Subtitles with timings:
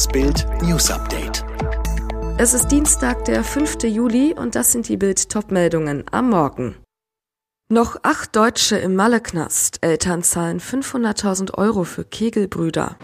[0.00, 1.44] Das Bild News Update.
[2.38, 3.82] Es ist Dienstag, der 5.
[3.82, 6.74] Juli und das sind die Bild-Top-Meldungen am Morgen.
[7.68, 9.76] Noch acht Deutsche im Malle-Knast.
[9.82, 12.96] Eltern zahlen 500.000 Euro für Kegelbrüder.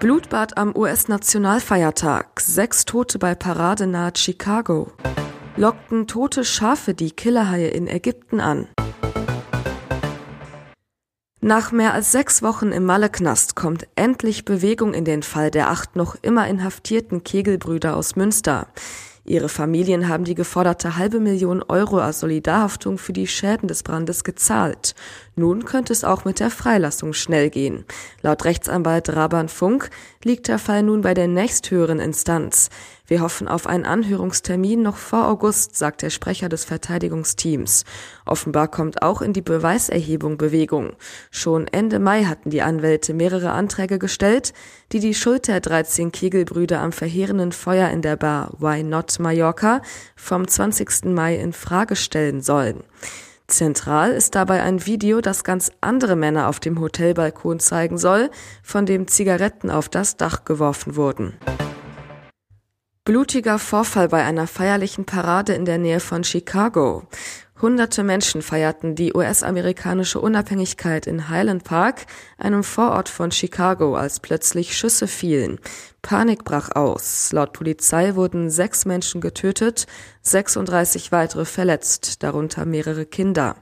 [0.00, 2.38] Blutbad am US-Nationalfeiertag.
[2.40, 4.92] Sechs Tote bei Parade nahe Chicago.
[5.56, 8.68] Lockten tote Schafe die Killerhaie in Ägypten an.
[11.46, 15.94] Nach mehr als sechs Wochen im Malle-Knast kommt endlich Bewegung in den Fall der acht
[15.94, 18.66] noch immer inhaftierten Kegelbrüder aus Münster.
[19.26, 24.24] Ihre Familien haben die geforderte halbe Million Euro als Solidarhaftung für die Schäden des Brandes
[24.24, 24.94] gezahlt.
[25.36, 27.84] Nun könnte es auch mit der Freilassung schnell gehen.
[28.22, 29.90] Laut Rechtsanwalt Raban Funk
[30.22, 32.70] liegt der Fall nun bei der nächsthöheren Instanz.
[33.06, 37.84] Wir hoffen auf einen Anhörungstermin noch vor August, sagt der Sprecher des Verteidigungsteams.
[38.24, 40.92] Offenbar kommt auch in die Beweiserhebung Bewegung.
[41.30, 44.54] Schon Ende Mai hatten die Anwälte mehrere Anträge gestellt,
[44.92, 49.82] die die Schuld der 13 Kegelbrüder am verheerenden Feuer in der Bar Why Not Mallorca
[50.16, 51.06] vom 20.
[51.06, 52.84] Mai in Frage stellen sollen.
[53.46, 58.30] Zentral ist dabei ein Video, das ganz andere Männer auf dem Hotelbalkon zeigen soll,
[58.62, 61.34] von dem Zigaretten auf das Dach geworfen wurden.
[63.04, 67.02] Blutiger Vorfall bei einer feierlichen Parade in der Nähe von Chicago.
[67.64, 72.04] Hunderte Menschen feierten die US-amerikanische Unabhängigkeit in Highland Park,
[72.36, 75.58] einem Vorort von Chicago, als plötzlich Schüsse fielen.
[76.02, 77.32] Panik brach aus.
[77.32, 79.86] Laut Polizei wurden sechs Menschen getötet,
[80.20, 83.56] 36 weitere verletzt, darunter mehrere Kinder.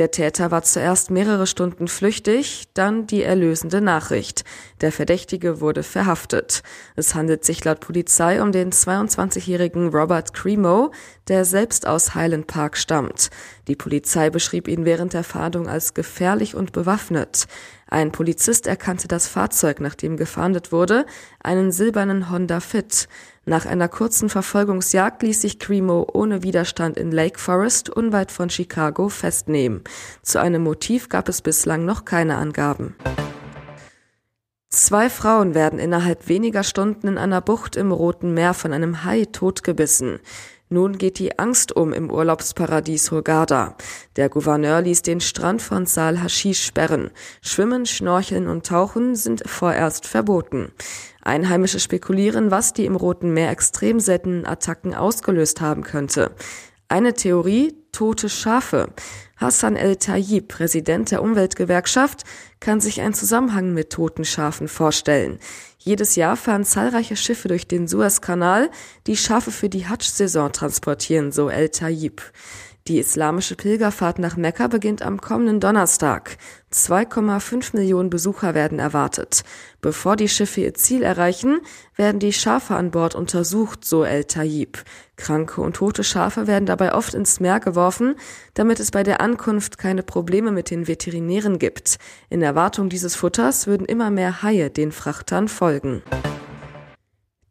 [0.00, 4.44] Der Täter war zuerst mehrere Stunden flüchtig, dann die erlösende Nachricht.
[4.80, 6.62] Der Verdächtige wurde verhaftet.
[6.96, 10.90] Es handelt sich laut Polizei um den 22-jährigen Robert Cremo,
[11.28, 13.28] der selbst aus Highland Park stammt.
[13.68, 17.46] Die Polizei beschrieb ihn während der Fahndung als gefährlich und bewaffnet.
[17.90, 21.06] Ein Polizist erkannte das Fahrzeug, nachdem gefahndet wurde,
[21.42, 23.08] einen silbernen Honda Fit.
[23.44, 29.08] Nach einer kurzen Verfolgungsjagd ließ sich Cremo ohne Widerstand in Lake Forest unweit von Chicago
[29.08, 29.82] festnehmen.
[30.22, 32.94] Zu einem Motiv gab es bislang noch keine Angaben.
[34.68, 39.24] Zwei Frauen werden innerhalb weniger Stunden in einer Bucht im Roten Meer von einem Hai
[39.24, 40.20] totgebissen.
[40.72, 43.74] Nun geht die Angst um im Urlaubsparadies Hurghada.
[44.14, 47.10] Der Gouverneur ließ den Strand von Sal Hashish sperren.
[47.42, 50.70] Schwimmen, Schnorcheln und Tauchen sind vorerst verboten.
[51.22, 56.30] Einheimische spekulieren, was die im Roten Meer extrem seltenen Attacken ausgelöst haben könnte.
[56.86, 58.92] Eine Theorie, tote Schafe.
[59.40, 62.24] Hassan El-Tayyib, Präsident der Umweltgewerkschaft,
[62.60, 65.38] kann sich einen Zusammenhang mit toten Schafen vorstellen.
[65.78, 68.70] Jedes Jahr fahren zahlreiche Schiffe durch den Suezkanal,
[69.06, 72.20] die Schafe für die Hajj-Saison transportieren, so El-Tayyib.
[72.88, 76.38] Die islamische Pilgerfahrt nach Mekka beginnt am kommenden Donnerstag.
[76.72, 79.42] 2,5 Millionen Besucher werden erwartet.
[79.80, 81.60] Bevor die Schiffe ihr Ziel erreichen,
[81.96, 84.82] werden die Schafe an Bord untersucht, so El Tayyib.
[85.16, 88.14] Kranke und tote Schafe werden dabei oft ins Meer geworfen,
[88.54, 91.98] damit es bei der Ankunft keine Probleme mit den Veterinären gibt.
[92.30, 96.02] In Erwartung dieses Futters würden immer mehr Haie den Frachtern folgen.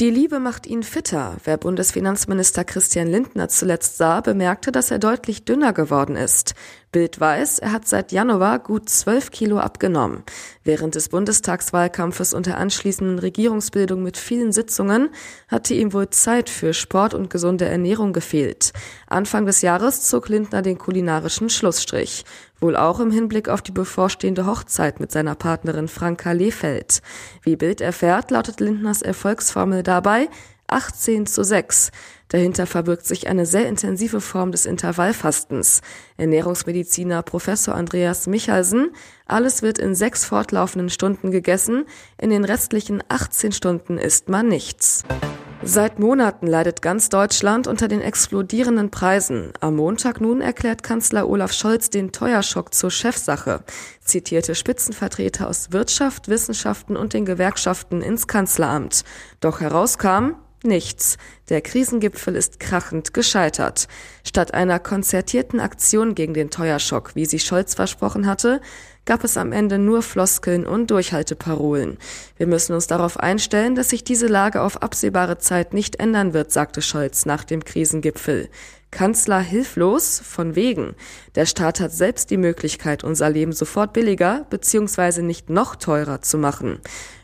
[0.00, 1.36] Die Liebe macht ihn fitter.
[1.44, 6.54] Wer Bundesfinanzminister Christian Lindner zuletzt sah, bemerkte, dass er deutlich dünner geworden ist.
[6.92, 10.24] Bild weiß, er hat seit Januar gut zwölf Kilo abgenommen.
[10.62, 15.08] Während des Bundestagswahlkampfes und der anschließenden Regierungsbildung mit vielen Sitzungen
[15.48, 18.74] hatte ihm wohl Zeit für Sport und gesunde Ernährung gefehlt.
[19.08, 22.26] Anfang des Jahres zog Lindner den kulinarischen Schlussstrich.
[22.60, 27.00] Wohl auch im Hinblick auf die bevorstehende Hochzeit mit seiner Partnerin Franka Lehfeld.
[27.42, 30.28] Wie Bild erfährt, lautet Lindners Erfolgsformel dabei
[30.72, 31.90] 18 zu 6.
[32.28, 35.82] Dahinter verbirgt sich eine sehr intensive Form des Intervallfastens.
[36.16, 38.90] Ernährungsmediziner Professor Andreas Michalsen,
[39.26, 41.84] alles wird in sechs fortlaufenden Stunden gegessen,
[42.16, 45.04] in den restlichen 18 Stunden isst man nichts.
[45.64, 49.52] Seit Monaten leidet ganz Deutschland unter den explodierenden Preisen.
[49.60, 53.62] Am Montag nun erklärt Kanzler Olaf Scholz den Teuerschock zur Chefsache,
[54.00, 59.04] zitierte Spitzenvertreter aus Wirtschaft, Wissenschaften und den Gewerkschaften ins Kanzleramt.
[59.38, 60.32] Doch herauskam,
[60.64, 61.18] Nichts.
[61.48, 63.88] Der Krisengipfel ist krachend gescheitert.
[64.22, 68.60] Statt einer konzertierten Aktion gegen den Teuerschock, wie sie Scholz versprochen hatte,
[69.04, 71.98] gab es am Ende nur Floskeln und Durchhalteparolen.
[72.36, 76.52] Wir müssen uns darauf einstellen, dass sich diese Lage auf absehbare Zeit nicht ändern wird,
[76.52, 78.48] sagte Scholz nach dem Krisengipfel.
[78.92, 80.20] Kanzler hilflos?
[80.24, 80.94] Von wegen.
[81.34, 85.22] Der Staat hat selbst die Möglichkeit, unser Leben sofort billiger bzw.
[85.22, 86.78] nicht noch teurer zu machen.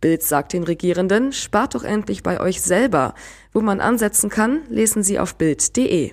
[0.00, 3.14] Bild sagt den Regierenden, spart doch endlich bei euch selber.
[3.52, 6.12] Wo man ansetzen kann, lesen Sie auf Bild.de.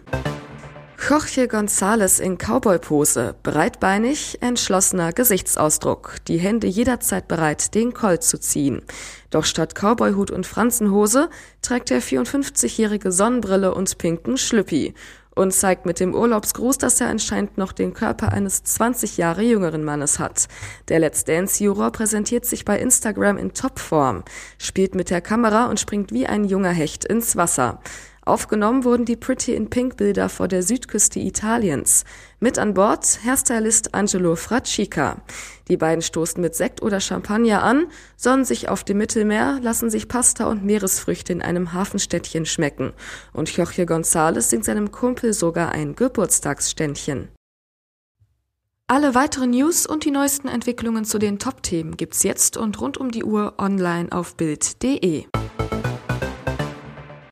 [0.99, 8.81] Jorge González in Cowboy-Pose, breitbeinig, entschlossener Gesichtsausdruck, die Hände jederzeit bereit, den Colt zu ziehen.
[9.29, 11.29] Doch statt Cowboyhut und Franzenhose
[11.61, 14.95] trägt der 54-jährige Sonnenbrille und pinken Schlüppi
[15.37, 19.83] und zeigt mit dem Urlaubsgruß, dass er anscheinend noch den Körper eines 20 Jahre jüngeren
[19.83, 20.47] Mannes hat.
[20.89, 24.23] Der Let's Dance-Juror präsentiert sich bei Instagram in Topform,
[24.57, 27.79] spielt mit der Kamera und springt wie ein junger Hecht ins Wasser.
[28.27, 32.03] Aufgenommen wurden die Pretty in Pink Bilder vor der Südküste Italiens.
[32.41, 35.21] Mit an Bord Hairstylist Angelo Fraccica.
[35.69, 37.87] Die beiden stoßen mit Sekt oder Champagner an,
[38.17, 42.91] sonnen sich auf dem Mittelmeer, lassen sich Pasta und Meeresfrüchte in einem Hafenstädtchen schmecken.
[43.31, 47.29] Und Jorge González singt seinem Kumpel sogar ein Geburtstagsständchen.
[48.87, 53.09] Alle weiteren News und die neuesten Entwicklungen zu den Top-Themen gibt's jetzt und rund um
[53.09, 55.27] die Uhr online auf Bild.de.